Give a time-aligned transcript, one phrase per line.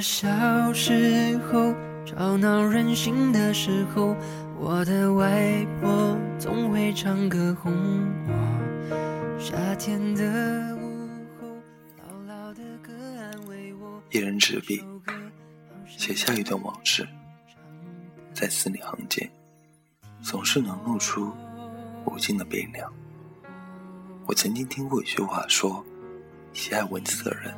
[0.00, 1.74] 小时候，
[2.06, 4.16] 吵闹任性的时候，
[4.58, 7.70] 我的外婆总会唱歌哄
[8.26, 9.38] 我。
[9.38, 11.48] 夏天的午后，
[11.98, 14.02] 姥姥的歌安慰我。
[14.10, 14.82] 一人执笔，
[15.86, 17.06] 写下一段往事，
[18.32, 19.30] 在字里行间，
[20.22, 21.30] 总是能露出
[22.06, 22.90] 无尽的悲凉。
[24.24, 25.84] 我曾经听过一句话说：
[26.54, 27.54] 喜爱文字的人。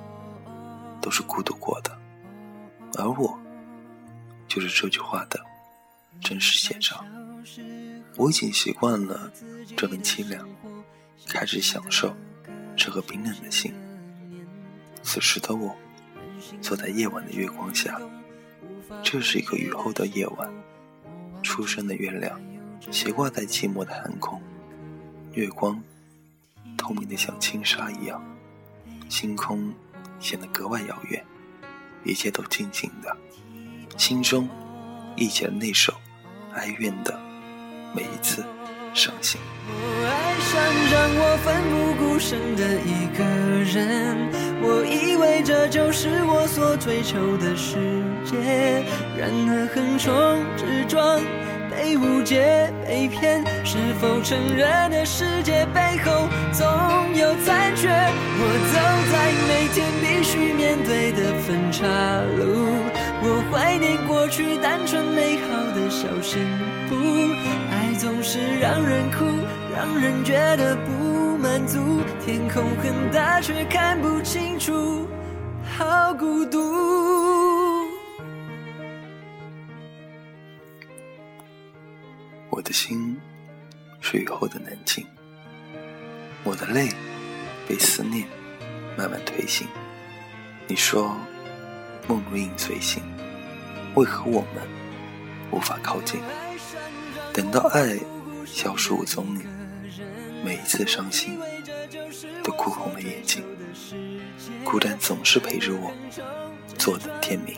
[1.00, 1.98] 都是孤独过的，
[2.98, 3.38] 而我
[4.46, 5.40] 就是这句话的
[6.20, 7.04] 真实写照。
[8.16, 9.30] 我已经习惯了
[9.76, 10.48] 这份凄凉，
[11.26, 12.14] 开始享受
[12.76, 13.74] 这颗冰冷的心。
[15.02, 15.74] 此时的我，
[16.60, 18.00] 坐在夜晚的月光下，
[19.02, 20.52] 这是一个雨后的夜晚，
[21.42, 22.40] 初升的月亮
[22.90, 24.40] 斜挂在寂寞的寒空，
[25.32, 25.82] 月光
[26.76, 28.22] 透明的像轻纱一样，
[29.08, 29.72] 星空。
[30.20, 31.26] 显得格外遥远，
[32.04, 33.16] 一切都静静的，
[33.96, 34.48] 心中
[35.16, 35.94] 忆起了那首
[36.54, 37.18] 哀怨的
[37.94, 38.44] 每一次
[38.94, 39.40] 伤心。
[39.66, 39.72] 我
[40.06, 40.52] 爱上
[40.90, 43.24] 让我奋不顾身的一个
[43.72, 44.16] 人，
[44.62, 47.76] 我以为这就是我所追求的世
[48.24, 48.84] 界，
[49.16, 50.12] 然而横冲
[50.56, 51.20] 直撞。
[51.74, 56.68] 被误解、被骗，是否成人的世界背后总
[57.22, 57.88] 有残缺？
[57.88, 58.42] 我
[58.72, 58.74] 走
[59.12, 59.14] 在
[59.46, 61.86] 每天必须面对的分岔
[62.36, 62.42] 路，
[63.22, 66.42] 我怀念过去单纯美好的小幸
[66.88, 66.96] 福。
[67.70, 69.24] 爱总是让人哭，
[69.72, 71.78] 让人觉得不满足。
[72.26, 75.06] 天空很大，却看不清楚，
[75.78, 76.58] 好孤独。
[82.50, 83.16] 我的心
[84.00, 85.06] 是雨后的冷静，
[86.42, 86.88] 我的泪
[87.68, 88.26] 被思念
[88.96, 89.66] 慢慢推醒。
[90.66, 91.16] 你说
[92.06, 93.02] 梦如影随形，
[93.94, 94.66] 为何我们
[95.50, 96.20] 无法靠近？
[97.32, 97.98] 等到爱
[98.46, 99.46] 消失无踪影，
[100.44, 101.38] 每一次伤心
[102.42, 103.42] 都哭红了眼睛。
[104.64, 105.92] 孤单总是陪着我
[106.78, 107.56] 坐等天明，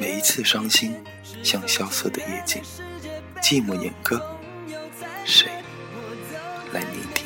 [0.00, 0.94] 每一次伤心
[1.42, 2.62] 像萧瑟的夜景。
[3.42, 4.20] 寂寞演歌，
[5.24, 5.48] 谁
[6.72, 7.25] 来聆听？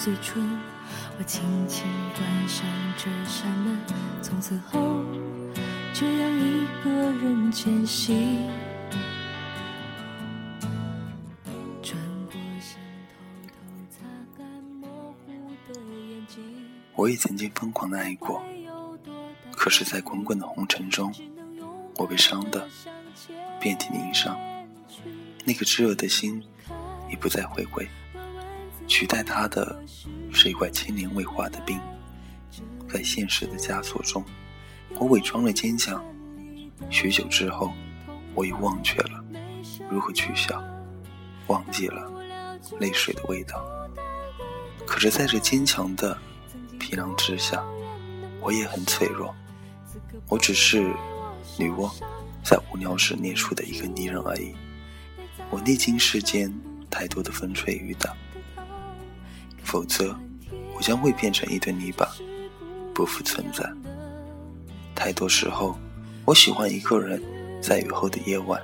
[0.00, 0.40] 最初，
[1.18, 2.64] 我轻轻关上
[2.96, 3.76] 这扇门，
[4.22, 5.04] 从此后
[5.92, 8.48] 这样一个人前行。
[16.94, 18.42] 我也曾经疯狂的爱过，
[19.52, 21.12] 可是，在滚滚的红尘中，
[21.96, 22.68] 我被伤的
[23.60, 24.36] 遍体鳞伤，
[25.44, 26.42] 那个炙热的心
[27.10, 27.88] 已不再回归。
[28.88, 29.80] 取代他的
[30.32, 31.78] 是一块千年未化的冰，
[32.88, 34.24] 在现实的枷锁中，
[34.98, 36.02] 我伪装了坚强。
[36.90, 37.70] 许久之后，
[38.34, 39.22] 我已忘却了
[39.90, 40.64] 如何去笑，
[41.48, 42.10] 忘记了
[42.80, 43.62] 泪水的味道。
[44.86, 46.16] 可是，在这坚强的
[46.80, 47.62] 皮囊之下，
[48.40, 49.34] 我也很脆弱。
[50.28, 50.80] 我只是
[51.58, 51.92] 女娲
[52.42, 54.54] 在无聊时捏出的一个泥人而已。
[55.50, 56.52] 我历经世间
[56.88, 58.16] 太多的风吹雨打。
[59.68, 60.18] 否则，
[60.74, 62.08] 我将会变成一堆泥巴，
[62.94, 63.70] 不复存在。
[64.94, 65.78] 太多时候，
[66.24, 67.22] 我喜欢一个人
[67.60, 68.58] 在雨后的夜晚，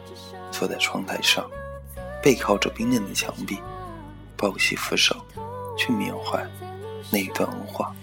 [0.50, 1.46] 坐在窗台上，
[2.22, 3.58] 背靠着冰冷的墙壁，
[4.34, 5.14] 抱起扶手，
[5.76, 6.42] 去缅怀
[7.10, 7.94] 那一段无话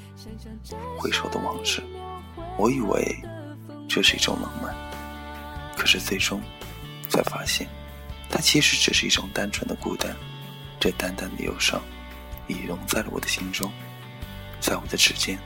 [0.95, 1.81] 回首的往事，
[2.55, 3.17] 我以为
[3.89, 4.75] 这是一种浪漫，
[5.75, 6.39] 可是最终
[7.09, 7.67] 才发现，
[8.29, 10.15] 它其实只是一种单纯的孤单。
[10.79, 11.81] 这淡淡的忧伤，
[12.51, 13.71] 已融在了我的心中，
[14.59, 15.39] 在我的指尖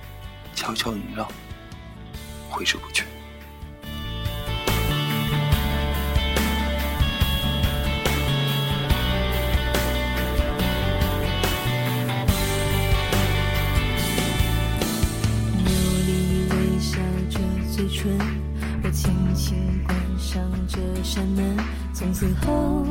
[0.56, 1.31] 悄悄萦绕，
[2.50, 3.06] 挥之不去。
[21.94, 22.86] 从此后，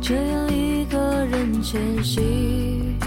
[0.00, 2.98] 这样一个人前行。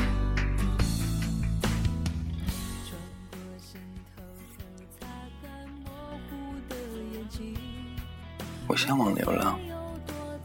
[8.85, 9.59] 向往流浪，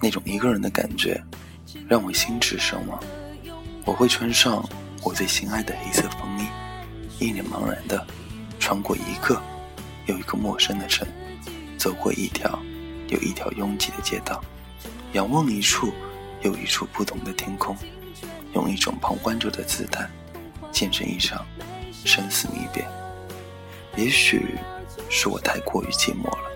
[0.00, 1.22] 那种一个人的感觉，
[1.86, 2.98] 让我心驰神往。
[3.84, 4.66] 我会穿上
[5.02, 6.46] 我最心爱的黑色风衣，
[7.22, 8.06] 一脸茫然的
[8.58, 9.40] 穿过一个
[10.06, 11.06] 又一个陌生的城，
[11.76, 12.58] 走过一条
[13.08, 14.42] 又一条拥挤的街道。
[15.12, 15.92] 仰望一处
[16.40, 17.76] 又一处不同的天空，
[18.54, 20.08] 用一种旁观者的姿态，
[20.72, 21.44] 见证一场
[22.06, 22.86] 生死离别。
[23.96, 24.54] 也许
[25.10, 26.50] 是我太过于寂寞了，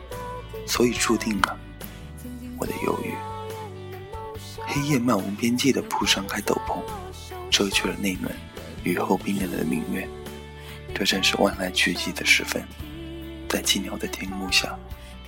[0.67, 1.59] 所以注定了
[2.64, 3.14] 我的忧郁。
[4.66, 6.78] 黑夜漫无边际地铺上开斗篷，
[7.50, 8.34] 遮去了那轮
[8.82, 10.08] 雨后冰冷的明月。
[10.94, 12.64] 这正是万籁俱寂的时分，
[13.50, 14.75] 在寂寥的天幕下，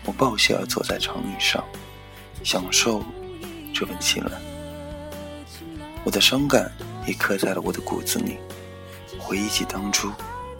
[0.06, 1.62] 我抱膝而坐在长椅上。
[2.42, 3.04] 享受
[3.74, 4.32] 这份凄冷，
[6.04, 6.70] 我的伤感
[7.06, 8.38] 已刻在了我的骨子里。
[9.18, 10.10] 回忆起当初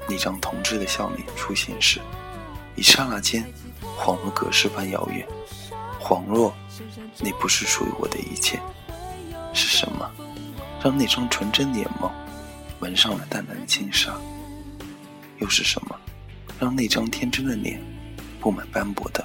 [0.08, 2.00] 那张同志的笑脸出现时，
[2.75, 3.44] 一刹那间，
[3.96, 5.26] 恍如隔世般遥远，
[6.00, 6.52] 恍若
[7.20, 8.61] 那不是属于我的一切。
[9.52, 10.11] 是什么
[10.82, 12.11] 让那张纯真脸眸
[12.81, 14.12] 纹上了淡淡的轻纱？
[15.38, 15.99] 又是什么
[16.61, 17.82] 让那张天真的脸
[18.40, 19.25] 布满斑驳的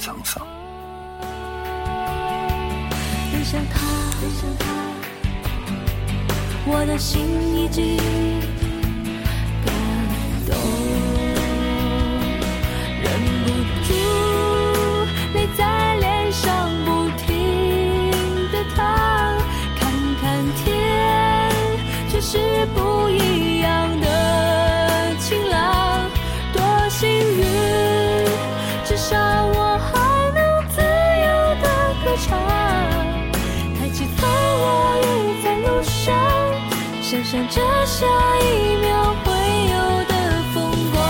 [0.00, 0.46] 沧桑？
[6.64, 7.98] 我的心已经
[37.32, 38.04] 想着下
[38.40, 39.32] 一秒会
[39.70, 40.12] 有的
[40.52, 41.02] 风光。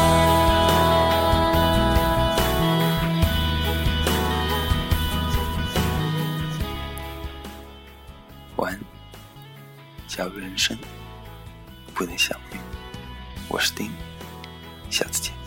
[8.54, 8.78] 晚安，
[10.06, 10.78] 假如人生
[11.92, 12.56] 不能相遇，
[13.48, 13.90] 我是丁，
[14.90, 15.41] 下次见。